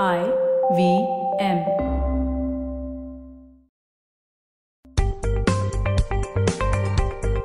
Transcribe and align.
I 0.00 0.20
V 0.72 0.84
M 1.44 1.58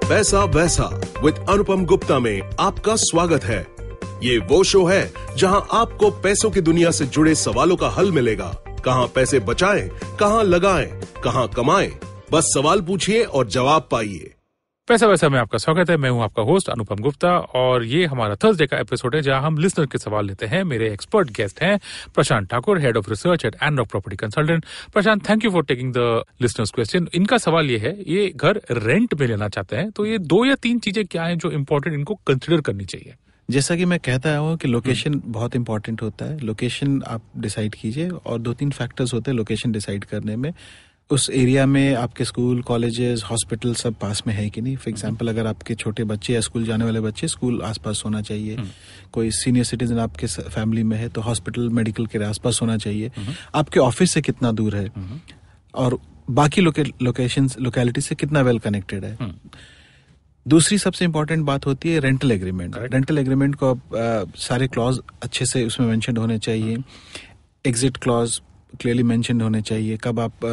पैसा 0.07 0.43
वैसा 0.45 0.83
with 1.23 1.45
अनुपम 1.49 1.85
गुप्ता 1.85 2.19
में 2.19 2.41
आपका 2.59 2.95
स्वागत 2.95 3.43
है। 3.43 3.59
ये 4.23 4.37
वो 4.37 4.63
शो 4.63 4.85
है 4.85 5.11
जहाँ 5.37 5.67
आपको 5.71 6.11
पैसों 6.21 6.51
की 6.51 6.61
दुनिया 6.61 6.91
से 6.91 7.05
जुड़े 7.05 7.35
सवालों 7.35 7.75
का 7.75 7.89
हल 7.89 8.11
मिलेगा। 8.11 8.53
कहाँ 8.85 9.07
पैसे 9.07 9.39
बचाएँ, 9.39 9.89
कहाँ 10.19 10.43
लगाएँ, 10.43 10.87
कहाँ 11.23 11.47
कमाएँ, 11.47 11.91
बस 12.31 12.53
सवाल 12.55 12.81
पूछिए 12.81 13.23
और 13.23 13.47
जवाब 13.47 13.87
पाइए। 13.91 14.33
पैसा 14.87 15.07
वैसा 15.07 15.27
में 15.29 15.37
आपका 15.39 15.57
स्वागत 15.57 15.89
है। 15.89 15.95
मैं 15.97 16.09
हूँ 16.09 16.21
आपका 16.23 16.43
होस्ट 16.43 16.69
अनुपम 16.69 17.01
गुप्ता 17.03 17.29
और 17.61 17.83
ये 17.85 18.05
हमारा 18.05 18.35
थर्सडे 18.35 18.67
का 18.67 18.77
एपिसोड 18.77 19.15
है 19.15 19.21
जहाँ 19.21 19.41
हम 19.41 19.57
लिसनर 19.57 19.85
के 19.85 19.97
सवाल 19.97 20.25
लेते 20.25 20.45
हैं। 20.45 20.63
मेरे 20.63 20.91
एक्सपर्ट 20.93 21.31
गेस्ट 21.37 21.61
हैं 21.61 21.79
Prashant 22.15 22.47
Thakur 22.49 22.79
head 22.81 22.97
of 22.97 23.09
research 23.09 23.45
at 23.45 23.55
Anarock 23.63 23.89
property 23.89 24.15
consultant 24.15 24.65
Prashant 24.93 25.29
thank 25.29 25.45
you 25.45 25.51
for 25.51 25.63
taking 25.65 25.93
the 25.93 26.23
listeners 26.41 26.71
question 26.71 27.07
इनका 27.13 27.37
सवाल 27.37 27.71
ये 27.71 27.77
है 27.77 27.95
ये 28.07 28.31
घर 28.35 28.61
रेंट 28.71 29.13
में 29.13 29.27
लेना 29.27 29.49
चाहते 29.49 29.75
हैं 29.75 29.91
तो 29.91 30.05
ये 30.05 30.17
दो 30.17 30.43
या 30.45 30.55
तीन 30.55 30.79
चीज़ें 30.79 31.05
क्या 31.05 31.23
है 31.23 31.35
जो 31.35 31.51
इम्पोर्टेंट 31.51 31.95
इनको 31.95 32.15
कंसिडर 32.27 32.61
करनी 32.61 32.85
चाहिए? 32.85 33.15
जैसा 33.49 33.75
कि 33.75 33.85
मैं 33.85 33.99
कहता 33.99 34.35
हूँ 34.37 34.57
कि 34.57 34.67
लोकेशन 34.67 35.21
बहुत 35.25 35.55
इंपॉर्टेंट 35.55 36.01
होता 36.01 36.25
है। 36.25 36.39
लोकेशन 36.39 37.01
आप 37.07 37.21
डिसाइड 37.37 37.75
कीजिए 37.75 38.09
और 38.09 38.39
दो 38.39 38.53
तीन 38.53 38.71
फैक्टर्स 38.71 39.13
होते 39.13 39.31
हैं 39.31 39.37
लोकेशन 39.37 39.71
डिसाइड 39.71 40.05
करने 40.05 40.35
में। 40.35 40.51
उस 41.09 41.29
एरिया 41.29 41.65
में 41.65 41.93
आपके 41.95 42.25
स्कूल 42.25 42.61
कॉलेजेस 42.61 43.23
हॉस्पिटल 43.23 43.73
सब 43.75 43.93
पास 43.93 44.21
में 44.27 44.33
है 44.33 44.49
कि 44.49 44.61
नहीं? 44.61 44.75
फॉर 44.75 44.89
एग्जांपल 44.89 45.27
अगर 45.27 45.47
आपके 45.47 45.75
छोटे 45.75 46.03
बच्चे 46.03 46.33
या 46.33 46.39
स्कूल 46.41 46.65
जाने 46.65 46.85
वाले 46.85 46.99
बच्चे 46.99 47.27
स्कूल 47.27 47.61
आसपास 47.61 48.01
होना 48.05 48.21
चाहिए। 48.21 48.57
कोई 49.13 49.31
सीनियर 49.31 49.65
सिटीजन 49.65 49.99
आपके 49.99 50.27
फैमिली 50.27 50.83
में 50.83 50.97
है 50.97 51.07
तो 51.09 51.21
हॉस्पिटल 51.21 51.69
मेडिकल 51.69 52.05
के 52.05 52.23
आसपास 52.25 52.59
होना 52.61 52.77
चाहिए। 52.77 53.11
आपके 53.55 53.79
ऑफ़िस 53.79 54.11
से 54.11 54.21
कितना 54.21 54.51
दूर 54.51 54.75
है? 54.75 54.91
और 55.73 55.97
बाकी 56.29 56.61
लोकेशन 56.61 57.49
लोकेलिटी 57.61 58.01
से 58.01 58.15
कितना 58.15 58.41
वेल 58.41 58.59
कनेक्टेड 58.59 59.05
है? 59.05 59.17
दूसरी 60.45 60.77
सबसे 60.77 61.05
इंपॉर्टेंट 61.05 61.45
बात 61.45 61.65
होती 61.65 61.89
है 61.89 61.99
रेंटल 61.99 62.31
एग्रीमेंट 62.31 62.75
रेंटल 62.83 63.17
एग्रीमेंट 63.17 63.55
को 63.55 63.71
आप 63.71 64.33
सारे 64.37 64.67
क्लॉज 64.67 64.99
अच्छे 65.23 65.45
से 65.45 65.65
उसमें 65.65 65.87
मेंशन 65.87 66.17
होने 66.17 66.37
चाहिए। 66.39 66.77
एग्जिट 67.65 67.97
क्लॉज 67.97 68.39
क्लियरली 68.81 69.03
मेंशन 69.05 69.41
होने 69.41 69.61
चाहिए 69.63 69.97
कब 70.03 70.19
आप 70.19 70.45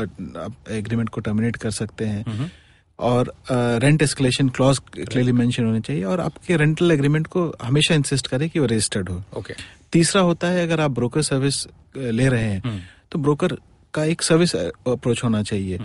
एग्रीमेंट 0.72 1.08
को 1.08 1.20
टर्मिनेट 1.20 1.56
कर 1.56 1.70
सकते 1.72 2.04
हैं। 2.04 2.50
और 2.98 3.32
rent 3.50 4.02
escalation 4.02 4.48
clause 4.48 4.78
clearly 4.90 5.32
mention 5.32 5.64
होने 5.64 5.80
चाहिए 5.80 6.04
और 6.04 6.20
आपके 6.20 6.56
रेंटल 6.56 6.90
एग्रीमेंट 6.92 7.26
को 7.26 7.46
हमेशा 7.62 7.94
इंसिस्ट 7.94 8.26
करें 8.26 8.48
कि 8.50 8.58
वो 8.58 8.66
रजिस्टर्ड 8.66 9.08
हो। 9.08 9.22
ओके 9.38 9.54
तीसरा 9.92 10.22
होता 10.22 10.48
है 10.48 10.62
अगर 10.62 10.80
आप 10.80 10.90
ब्रोकर 10.90 11.22
सर्विस 11.22 11.66
ले 11.96 12.28
रहे 12.28 12.44
हैं 12.44 12.80
तो 13.12 13.18
ब्रोकर 13.18 13.56
का 13.94 14.04
एक 14.04 14.22
सर्विस 14.22 14.54
अप्रोच 14.56 15.24
होना 15.24 15.42
चाहिए। 15.42 15.78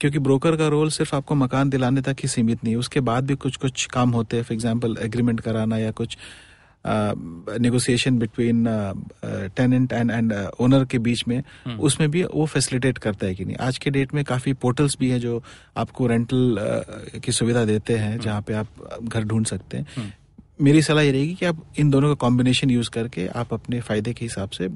क्योंकि 0.00 0.18
ब्रोकर 0.18 0.56
का 0.56 0.66
रोल 0.68 0.88
सिर्फ़ 0.90 1.14
आपको 1.16 1.34
मकान 1.34 1.70
दिलाने 1.70 2.00
तक 2.02 2.16
ही 2.22 2.28
सीमित 2.28 2.64
नहीं 2.64 2.74
है 2.74 2.78
उसके 2.78 3.00
बाद 3.02 3.26
भी 3.26 3.34
कुछ 3.36 3.56
कुछ 3.56 3.84
काम 3.86 4.10
होते 4.10 4.36
हैं 4.36 4.44
फॉर 4.44 4.54
एग्ज़ाम्पल 4.54 4.96
एग्रीमेंट 5.02 5.40
कराना 5.40 5.78
या 5.78 5.90
कुछ 5.92 6.16
negotiation 6.86 8.18
between 8.18 8.64
tenant 9.56 9.92
and 9.92 10.10
and 10.10 10.32
owner 10.60 10.84
के 10.84 10.98
बीच 10.98 11.24
में 11.28 11.42
उसमें 11.80 12.10
भी 12.10 12.22
वो 12.24 12.46
फैसिलिटेट 12.46 12.98
करता 12.98 13.26
है 13.26 13.34
कि 13.34 13.44
नहीं। 13.44 13.56
आज 13.56 13.78
के 13.78 13.90
डेट 13.90 14.14
में 14.14 14.24
काफ़ी 14.24 14.52
पोर्टल्स 14.52 14.96
भी 15.00 15.10
हैं 15.10 15.20
जो 15.20 15.42
आपको 15.76 16.06
रेंटल 16.06 16.58
uh, 16.58 17.20
की 17.20 17.32
सुविधा 17.32 17.64
देते 17.64 17.96
हैं 17.96 18.18
जहाँ 18.20 18.42
पे 18.42 18.54
आप 18.54 19.00
घर 19.02 19.24
ढूंढ 19.24 19.46
सकते 19.46 19.76
हैं। 19.76 20.14
मेरी 20.60 20.82
सलाह 20.82 21.04
ये 21.04 21.12
रहेगी 21.12 21.34
कि 21.34 21.46
आप 21.46 21.62
इन 21.78 21.90
दोनों 21.90 22.08
का 22.08 22.14
कॉम्बिनेशन 22.14 22.70
यूज़ 22.70 22.90
करके 22.90 23.26
आप 23.26 23.54
अपने 23.54 23.80
फ़ायदे 23.80 24.12
के 24.12 24.24
हिसाब 24.24 24.50
से 24.50 24.68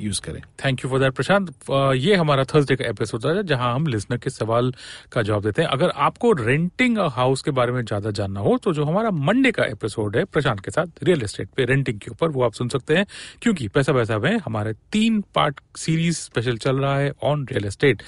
यूज़ 0.00 0.20
करें। 0.20 0.40
Thank 0.64 0.84
you 0.84 0.90
for 0.90 1.00
that 1.00 1.14
Prashant 1.14 1.50
ये 1.96 2.14
हमारा 2.16 2.44
थर्सडे 2.44 2.76
का 2.76 2.84
एपिसोड 2.84 3.26
है 3.26 3.42
जहाँ 3.44 3.74
हम 3.74 3.86
लिसनर 3.86 4.18
के 4.18 4.30
सवाल 4.30 4.72
का 5.12 5.22
जवाब 5.22 5.42
देते 5.42 5.62
हैं। 5.62 5.68
अगर 5.68 5.92
आपको 5.98 6.32
रेंटिंग 6.34 6.98
हाउस 7.12 7.42
के 7.42 7.50
बारे 7.50 7.72
में 7.72 7.84
ज़्यादा 7.84 8.10
जानना 8.12 8.40
हो 8.40 8.56
तो 8.64 8.72
जो 8.74 8.84
हमारा 8.84 9.10
मंडे 9.10 9.52
का 9.52 9.64
एपिसोड 9.66 10.16
है 10.16 10.24
प्रशांत 10.26 10.60
के 10.60 10.70
साथ 10.70 11.02
रियल 11.02 11.22
एस्टेट 11.24 11.48
पे 11.56 11.64
रेंटिंग 11.64 11.98
के 12.00 12.10
ऊपर 12.10 12.30
वो 12.30 12.42
आप 12.44 12.52
सुन 12.52 12.68
सकते 12.68 12.96
हैं 12.96 13.06
क्योंकि 13.42 13.68
पैसा 13.68 13.92
पैसा 13.92 14.18
में 14.18 14.36
हमारे 14.44 14.72
तीन 14.92 15.20
पार्ट 15.34 15.60
सीरीज़ 15.78 16.18
स्पेशल 16.18 16.58
चल 16.58 16.78
रहा 16.78 16.96
है 16.98 17.12
on 17.22 17.46
real 17.52 17.66
estate 17.66 18.02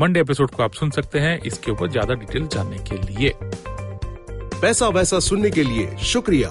Monday 0.00 0.20
episode 0.20 0.50
को 0.50 0.62
आप 0.62 0.72
सुन 0.74 0.90
सकते 0.90 1.18
हैं 1.18 1.38
इसके 1.40 1.70
ऊपर 1.70 1.90
ज़्यादा 1.90 2.14
डिटेल 2.14 2.46
जानने 2.46 2.78
के 2.90 2.98
लिए। 3.02 3.32
पैसा 4.60 4.88
वैसा 4.88 5.20
सुनने 5.20 5.50
के 5.50 5.62
लिए 5.62 5.96
शुक्रिया। 6.04 6.50